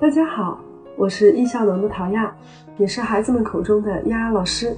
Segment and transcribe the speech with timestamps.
[0.00, 0.58] 大家好，
[0.96, 2.34] 我是易效能的陶亚，
[2.78, 4.74] 也是孩子们口中的丫丫老师。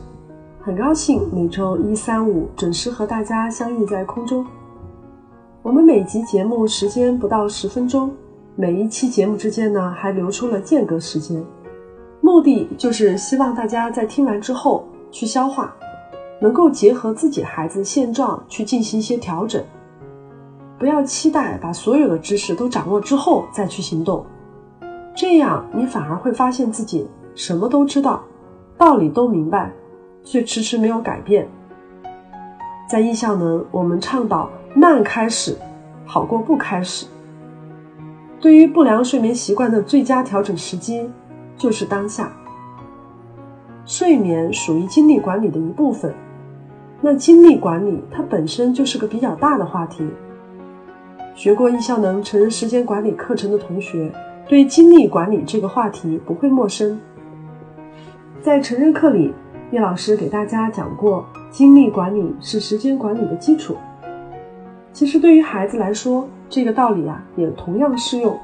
[0.61, 4.45] 很高兴每周一、三、五准时和大家相遇在空中。
[5.63, 8.11] 我们每集节目时间不到十分钟，
[8.57, 11.41] 每一期节目之间呢还留出了间隔时间，
[12.21, 15.73] 目的就是希望大家在听完之后去消化，
[16.41, 19.63] 能够结合自己孩子现状去进行一些调整。
[20.81, 24.27] 不要期待把所有的知识都掌握之后再去行动。
[25.15, 28.23] 这样，你反而会发现自己什么都知道，
[28.79, 29.71] 道理都明白，
[30.25, 31.47] 却迟迟没有改变。
[32.89, 35.57] 在易效能，我们倡导慢开始，
[36.07, 37.07] 好过不开始。
[38.41, 41.09] 对于不良睡眠习惯的最佳调整时机，
[41.57, 42.33] 就是当下。
[43.85, 46.13] 睡眠属于精力管理的一部分，
[47.01, 50.09] 那精力管理它本身就是个比较大的话题。
[51.35, 54.13] 学过易效能成人时间管理课程的同学。
[54.49, 57.01] 对精力管理这个话题不会陌生。
[58.41, 59.33] 在成人课里，
[59.71, 63.77] 叶老师给大家讲过，精力管理是时间管理的基础。
[64.93, 68.39] 其实对于孩子来说，这个道理啊也同样适用。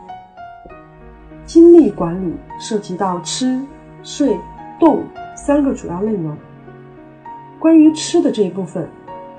[1.45, 3.61] 精力管理涉及到吃、
[4.03, 4.39] 睡、
[4.79, 5.03] 动
[5.35, 6.37] 三个主要内容。
[7.59, 8.89] 关于吃的这一部分，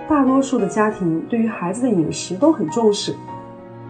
[0.08, 3.16] 大多数的家庭对于孩子的饮食都很重视。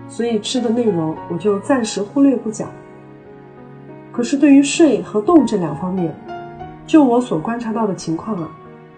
[0.10, 2.68] 所以吃的内容我就暂时忽略不讲。
[4.12, 6.14] 可是对于睡和动这两方面，
[6.86, 8.50] 就我所观察到的情况啊，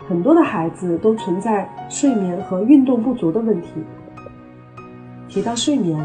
[0.07, 3.69] 很多的孩子都存在睡眠和运动不足的问题。
[5.27, 6.03] 提到睡眠，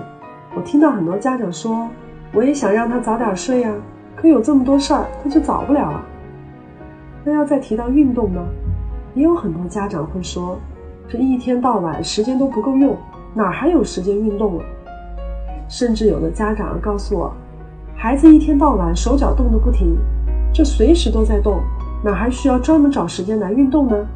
[0.54, 1.88] 我听到很多家长说，
[2.34, 3.72] 我也想让他早点睡呀，
[4.16, 6.04] 可有这么多事儿，他就早不了啊。
[7.24, 8.44] 那要再提到运动呢，
[9.14, 10.58] 也有很多家长会说，
[11.08, 12.96] 这一天到晚时间都不够用，
[13.34, 14.64] 哪还有时间运动了？
[15.68, 17.32] 甚至有的家长告诉我，
[17.96, 19.96] 孩子一天到晚手脚动得不停，
[20.52, 21.60] 这随时都在动，
[22.04, 24.06] 哪还需要专门找时间来运动呢？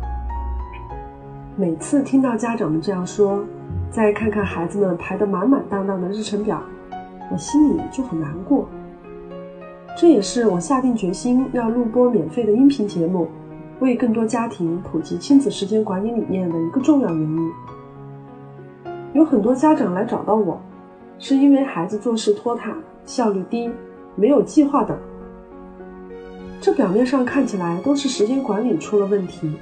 [1.56, 3.44] 每次听到家长们这样说，
[3.90, 6.62] 再看看孩子们排得满满当当的日程表，
[7.30, 8.66] 我心里就很难过。
[9.96, 13.28] 这也是我下定决心要录播免费的音频节目，
[13.80, 17.50] 为更多家庭普及亲子时间管理理念的一个重要原因。
[19.12, 20.60] 有很多家长来找到我。
[21.20, 23.70] 是因为孩子做事拖沓、效率低、
[24.16, 24.98] 没有计划等。
[26.60, 29.52] 这表面上看起来都是时间管理出了问题，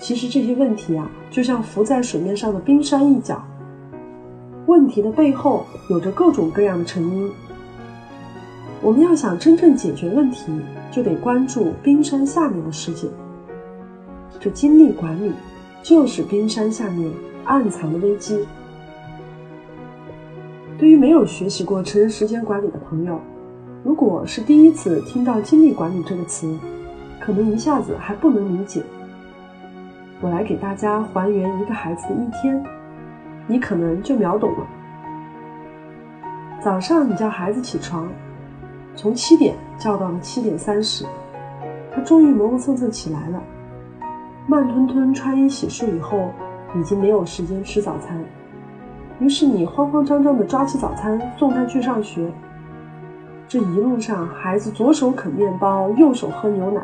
[0.00, 3.44] 其实这些问题啊，就像浮在水面上的冰山一角。
[4.66, 7.30] 问题的背后有着各种各样的成因。
[8.80, 10.50] 我们要想真正解决问题，
[10.90, 13.06] 就得关注冰山下面的世界。
[14.40, 15.32] 这精力管理
[15.82, 17.10] 就是冰山下面
[17.44, 18.46] 暗藏的危机。
[20.76, 23.20] 对于没有学习过成人时间管理的朋友，
[23.84, 26.58] 如果是第一次听到“精力管理”这个词，
[27.20, 28.82] 可能一下子还不能理解。
[30.20, 32.62] 我来给大家还原一个孩子的一天，
[33.46, 34.66] 你可能就秒懂了。
[36.60, 38.08] 早上你叫孩子起床，
[38.96, 41.04] 从七点叫到了七点三十，
[41.94, 43.42] 他终于磨磨蹭蹭起来了，
[44.48, 46.30] 慢吞吞穿衣洗漱以后，
[46.74, 48.18] 已经没有时间吃早餐。
[49.24, 52.30] 于是你慌慌张张地抓起早餐送他去上学。
[53.48, 56.82] 这一路上，孩子左手啃面包，右手喝牛奶，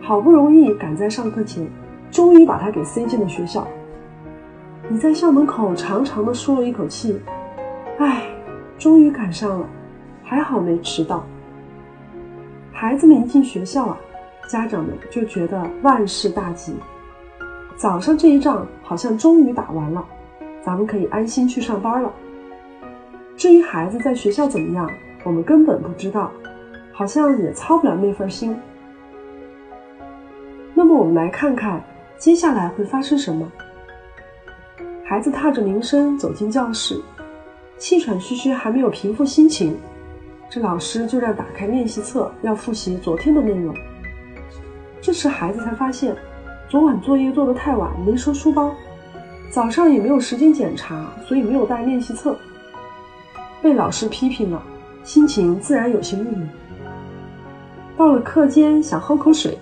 [0.00, 1.66] 好不容易赶在上课前，
[2.08, 3.66] 终于把他给塞进了学校。
[4.88, 7.20] 你在校门口长长的舒了一口气，
[7.98, 8.22] 唉，
[8.78, 9.66] 终于赶上了，
[10.22, 11.24] 还好没迟到。
[12.70, 13.98] 孩子们一进学校啊，
[14.48, 16.76] 家长们就觉得万事大吉，
[17.74, 20.04] 早上这一仗好像终于打完了。
[20.64, 22.12] 咱们可以安心去上班了。
[23.36, 24.90] 至于孩子在学校怎么样，
[25.24, 26.30] 我们根本不知道，
[26.92, 28.56] 好像也操不了那份心。
[30.74, 31.82] 那么我们来看看
[32.18, 33.50] 接下来会发生什么。
[35.04, 37.00] 孩子踏着铃声走进教室，
[37.78, 39.76] 气喘吁吁，还没有平复心情，
[40.48, 43.74] 这老师就让打开练习册，要复习昨天的内容。
[45.00, 46.14] 这时孩子才发现，
[46.68, 48.74] 昨晚作业做得太晚，没收书包。
[49.50, 52.36] 早上也没有时间检查，所以没有带练习册。
[53.60, 54.62] 被老师批评了，
[55.02, 56.48] 心情自然有些郁闷。
[57.96, 59.58] 到了课间，想喝口水，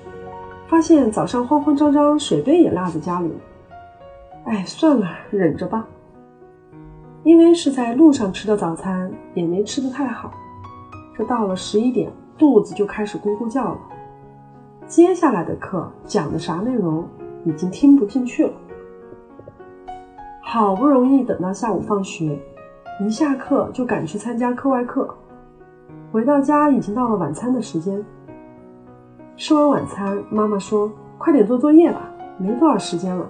[0.68, 3.34] 发现早上慌慌张张，水杯也落在家里了。
[4.44, 5.86] 哎，算了，忍着吧。
[7.24, 10.30] 因为是在路上吃的早餐，也没吃得太好。
[11.16, 13.78] 这到了十一点，肚子就开始咕咕叫了。
[14.86, 17.08] 接下来的课讲的啥内容，
[17.44, 18.52] 已经听不进去了。
[20.50, 22.34] 好不容易等到下午放学，
[23.06, 25.14] 一下课就赶去参加课外课。
[26.10, 28.02] 回到家已经到了晚餐的时间。
[29.36, 32.00] 吃完晚餐，妈妈说：“快点做作业吧，
[32.38, 33.28] 没多少时间了。”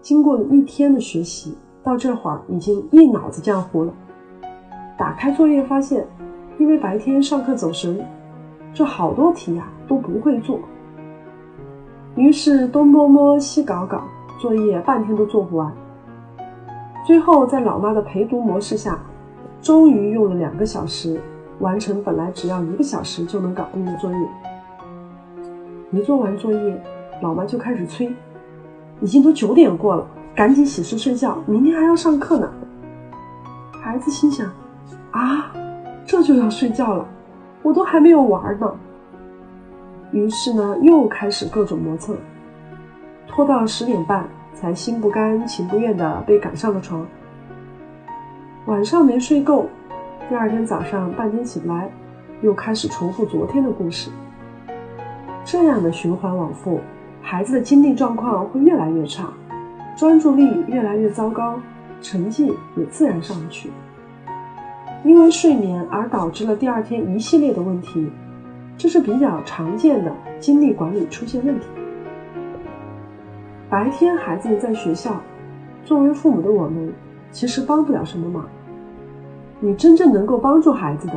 [0.00, 3.92] 经过一天的学习，到这会儿已经一脑子浆糊了。
[4.96, 6.06] 打开作业发现，
[6.58, 8.00] 因为白天上课走神，
[8.72, 10.60] 这好多题呀都不会做。
[12.14, 14.04] 于是东摸摸西搞搞，
[14.42, 15.72] 作业半天都做不完。
[17.06, 18.98] 最后在老妈的陪读模式下，
[19.60, 21.20] 终于用了两个小时
[21.60, 24.18] 完成本来只要一个小时就能搞定的作业。
[25.92, 26.82] 一做完作业，
[27.20, 28.12] 老妈就开始催
[29.00, 30.04] ：“已经都九点过了，
[30.34, 32.50] 赶紧洗漱睡觉，明天还要上课呢。”
[33.80, 34.50] 孩子心想
[35.12, 35.52] ：“啊，
[36.04, 37.06] 这就要睡觉了，
[37.62, 38.68] 我都还没有玩呢。”
[40.10, 42.16] 于是呢，又开始各种磨蹭，
[43.28, 44.26] 拖到十点半。
[44.54, 47.04] 才心不甘情不愿地被赶上了床。
[48.66, 49.66] 晚上没睡够，
[50.28, 51.90] 第二天早上半天起不来，
[52.42, 54.08] 又开始重复昨天的故事。
[55.42, 56.78] 这样的循环往复，
[57.20, 59.32] 孩子的精力状况会越来越差，
[59.96, 61.58] 专注力越来越糟糕，
[62.00, 63.68] 成绩也自然上不去。
[65.02, 68.08] 因为睡眠而导致了第二天一系列的问题，
[68.78, 71.66] 这是比较常见的精力管理出现问题。
[73.72, 75.18] 白天孩子在学校，
[75.82, 76.92] 作为父母的我们，
[77.30, 78.46] 其实帮不了什么忙。
[79.60, 81.14] 你真正能够帮助孩子的，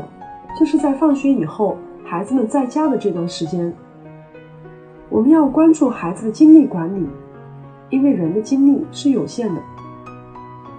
[0.57, 3.73] 就是在放学以后，孩子们在家的这段时间。
[5.09, 7.05] 我们要关注孩子的精力管理，
[7.89, 9.61] 因为人的精力是有限的，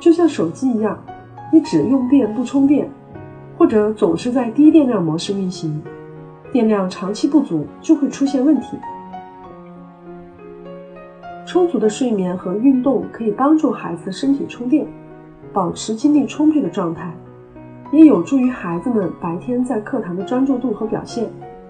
[0.00, 0.98] 就像手机一样，
[1.52, 2.88] 你只用电不充电，
[3.58, 5.82] 或者总是在低电量模式运行，
[6.50, 8.78] 电量长期不足就会出现问题。
[11.56, 14.86] 充足的睡眠和运动可以帮助孩子身体充电，
[15.54, 17.10] 保持精力充沛的状态，
[17.90, 21.26] 也有助于孩子们白天在课堂的专注度和表现。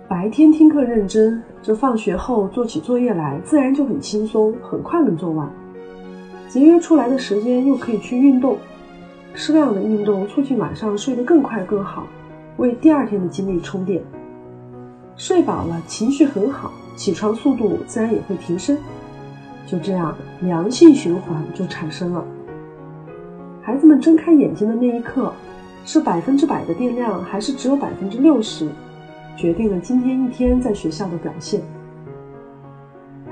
[0.08, 5.48] 白天听课认真，这放学后做起作业来自然就很轻松，很快能做完。
[6.48, 8.56] 节约出来的时间又可以去运动，
[9.34, 12.08] 适量的运动促进晚上睡得更快更好，
[12.56, 14.02] 为第二天的精力充电。
[15.14, 18.76] 睡饱了，情绪很好，起床速度自然也会提升。
[19.66, 22.24] 就这样，良性循环就产生了。
[23.60, 25.32] 孩子们睁开眼睛的那一刻，
[25.84, 28.70] 是百分之百的电量，还是只有百分之六十，
[29.36, 31.60] 决定了今天一天在学校的表现。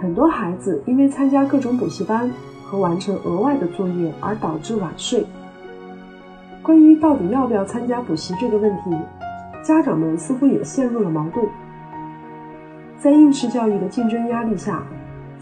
[0.01, 2.29] 很多孩子因为参加各种补习班
[2.65, 5.25] 和完成额外的作业而导致晚睡。
[6.65, 8.91] 关于到底要不要参加补习这个问题，
[9.63, 11.47] 家长们似乎也陷入了矛盾。
[12.99, 14.83] 在应试教育的竞争压力下。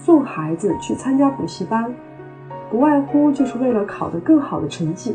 [0.04, 1.94] 送孩子去参加补习班，
[2.68, 5.14] 不外乎就是为了考得更好的成绩。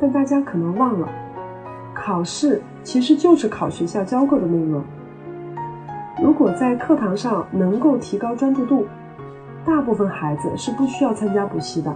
[0.00, 1.06] 但大家可能忘了，
[1.92, 4.82] 考试其实就是考学校教过的内容。
[6.22, 8.86] 如果在课堂上能够提高专注度，
[9.66, 11.94] 大部分孩子是不需要参加补习的。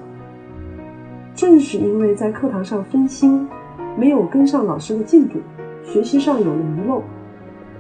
[1.35, 3.49] 正是因为在课堂上分心，
[3.97, 5.39] 没有跟上老师的进度，
[5.83, 7.03] 学习上有了遗漏，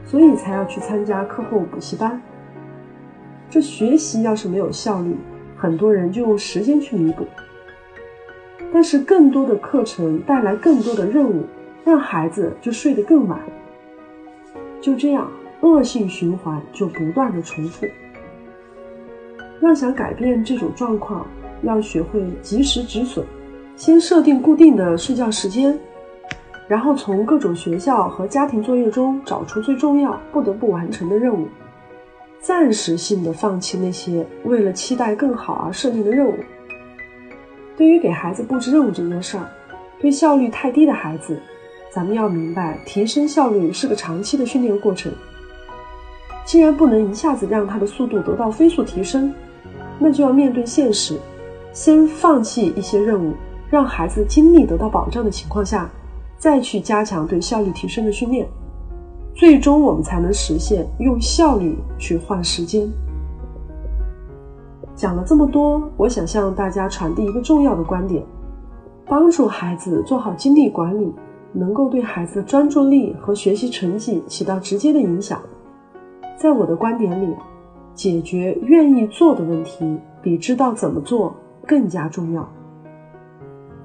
[0.03, 2.19] 所以才要去参加课后补习班。
[3.49, 5.17] 这学习要是没有效率，
[5.57, 7.27] 很多人就用时间去弥补。
[8.73, 11.45] 但是更多的课程带来更多的任务，
[11.85, 13.41] 让孩子就睡得更晚。
[14.81, 15.31] 就这样，
[15.61, 17.87] 恶性循环就不断的重复。
[19.63, 21.27] 要想改变这种状况，
[21.63, 23.25] 要学会及时止损，
[23.77, 25.79] 先设定固定的睡觉时间，
[26.69, 31.47] 然后从各种学校和家庭作业中找出最重要、不得不完成的任务。
[32.47, 36.35] 暂时性的放弃那些为了期待更好而设定的任务。
[37.77, 39.51] 对于给孩子布置任务这件事儿，
[39.99, 41.41] 对效率太低的孩子，
[41.91, 45.13] 咱们要明白，提升效率是个长期的训练过程。
[46.45, 49.35] 既然不能一下子让他的速度得到飞速提升，
[49.99, 51.19] 那就要面对现实，
[51.73, 53.35] 先放弃一些任务，
[53.69, 55.91] 让孩子精力得到保障的情况下，
[56.39, 58.47] 再去加强对效率提升的训练。
[59.37, 62.89] 最终，我们才能实现用效率去换时间。
[64.95, 68.25] 讲了这么多，我想向大家传递一个重要的观点：
[69.05, 71.13] 帮助孩子做好精力管理，
[71.53, 75.39] 能够对孩子专注力和学习成绩起到直接的影响。
[76.39, 77.37] 在我的观点里，
[77.93, 81.35] 解决愿意做的问题，比知道怎么做
[81.67, 82.49] 更加重要。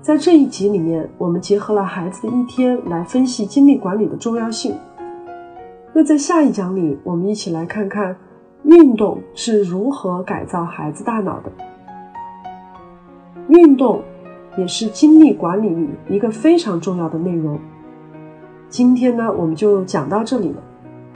[0.01, 4.73] 在这一集里面，我们结合了孩子的一天来分析精力管理的重要性。
[5.93, 8.15] 那在下一讲里，我们一起来看看
[8.63, 11.51] 运动是如何改造孩子大脑的。
[13.49, 14.01] 运动
[14.57, 17.59] 也是精力管理里一个非常重要的内容。
[18.69, 20.63] 今天呢，我们就讲到这里了，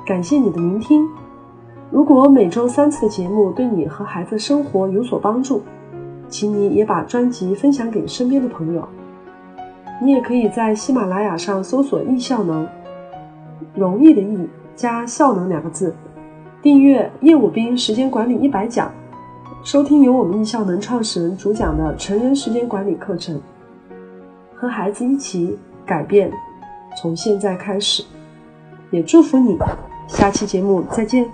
[0.06, 1.08] 感谢你的聆听。
[1.90, 5.62] 如果每周三次的节目对你和孩子生活有所帮助，
[6.28, 8.86] 请你也把专辑分享给身边的朋友。
[10.02, 12.68] 你也可以在喜马拉雅上搜索“易效能”，
[13.74, 15.96] 容易的易加效能两个字，
[16.62, 18.92] 订阅业务兵时间管理一百讲，
[19.64, 23.40] 收听由我们易效能创始人主讲的成人时间管理课程，
[24.56, 26.32] 和孩子一起改变。
[27.02, 28.04] 从现在开始，
[28.92, 29.58] 也祝福你。
[30.08, 31.26] 下期节目再见。